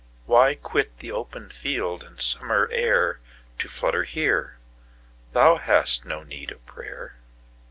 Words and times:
Why 0.25 0.55
quit 0.55 0.97
the 0.97 1.11
open 1.11 1.49
field 1.49 2.03
and 2.03 2.19
summer 2.19 2.67
airTo 2.69 3.69
flutter 3.69 4.01
here? 4.03 4.57
Thou 5.33 5.57
hast 5.57 6.05
no 6.05 6.23
need 6.23 6.49
of 6.49 6.65
prayer. 6.65 7.17